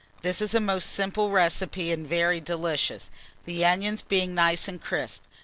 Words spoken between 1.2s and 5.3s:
recipe and very delicious, the onions being nice and crisp.